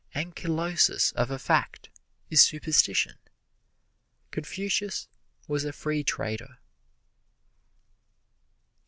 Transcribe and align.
Ankylosis 0.15 1.11
of 1.13 1.29
a 1.29 1.37
fact 1.37 1.89
is 2.31 2.41
superstition. 2.41 3.19
Confucius 4.31 5.07
was 5.47 5.63
a 5.63 5.71
free 5.71 6.03
trader. 6.03 6.57